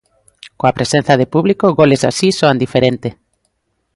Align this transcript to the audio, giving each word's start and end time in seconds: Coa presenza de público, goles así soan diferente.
Coa 0.59 0.75
presenza 0.77 1.13
de 1.21 1.29
público, 1.35 1.75
goles 1.79 2.01
así 2.11 2.27
soan 2.39 2.61
diferente. 2.63 3.09